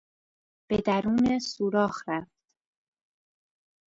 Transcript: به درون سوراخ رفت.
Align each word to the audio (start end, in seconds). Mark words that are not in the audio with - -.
به 0.67 0.77
درون 0.85 1.39
سوراخ 1.39 2.09
رفت. 2.09 2.33